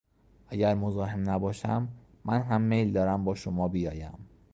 اگر 0.47 0.73
مزاحم 0.75 1.29
نباشم، 1.29 1.87
من 2.25 2.41
هم 2.41 2.61
میل 2.61 2.91
دارم 2.91 3.23
با 3.25 3.35
شما 3.35 3.67
بیایم. 3.67 4.29